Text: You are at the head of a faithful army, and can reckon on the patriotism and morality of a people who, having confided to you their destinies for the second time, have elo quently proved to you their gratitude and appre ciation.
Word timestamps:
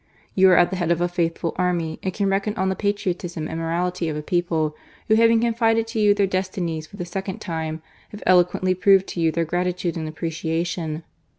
You 0.33 0.49
are 0.49 0.57
at 0.57 0.71
the 0.71 0.77
head 0.77 0.89
of 0.89 0.99
a 0.99 1.07
faithful 1.07 1.53
army, 1.57 1.99
and 2.01 2.11
can 2.11 2.27
reckon 2.27 2.55
on 2.55 2.69
the 2.69 2.75
patriotism 2.75 3.47
and 3.47 3.59
morality 3.59 4.09
of 4.09 4.17
a 4.17 4.23
people 4.23 4.75
who, 5.07 5.13
having 5.13 5.41
confided 5.41 5.85
to 5.89 5.99
you 5.99 6.15
their 6.15 6.25
destinies 6.25 6.87
for 6.87 6.97
the 6.97 7.05
second 7.05 7.37
time, 7.39 7.83
have 8.09 8.23
elo 8.25 8.43
quently 8.45 8.73
proved 8.73 9.05
to 9.09 9.19
you 9.21 9.31
their 9.31 9.45
gratitude 9.45 9.95
and 9.95 10.09
appre 10.09 10.29
ciation. 10.29 11.03